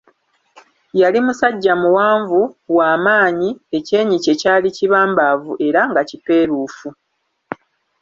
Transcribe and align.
Yali 0.99 1.19
musajja 1.25 1.73
muwanvu, 1.81 2.41
wa 2.77 2.89
maanyi, 3.05 3.49
ekyenyi 3.77 4.17
kye 4.23 4.33
kyali 4.41 4.69
kibambaavu 4.77 5.51
era 5.67 5.81
nga 5.89 6.01
kipeeruufu. 6.09 6.89